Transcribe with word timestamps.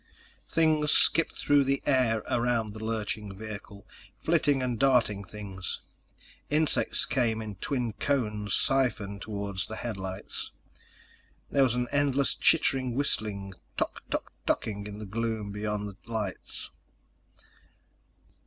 Things 0.49 0.89
skipped 0.89 1.35
through 1.35 1.63
the 1.63 1.83
air 1.85 2.23
around 2.27 2.73
the 2.73 2.83
lurching 2.83 3.37
vehicle: 3.37 3.85
flitting 4.17 4.63
and 4.63 4.79
darting 4.79 5.23
things. 5.23 5.79
Insects 6.49 7.05
came 7.05 7.39
in 7.39 7.53
twin 7.57 7.93
cones, 7.93 8.55
siphoned 8.55 9.21
toward 9.21 9.59
the 9.67 9.75
headlights. 9.75 10.49
There 11.51 11.61
was 11.61 11.75
an 11.75 11.87
endless 11.91 12.33
chittering 12.33 12.95
whistling 12.95 13.53
tok 13.77 14.01
tok 14.09 14.33
toking 14.47 14.87
in 14.87 14.97
the 14.97 15.05
gloom 15.05 15.51
beyond 15.51 15.87
the 15.87 15.95
lights. 16.11 16.71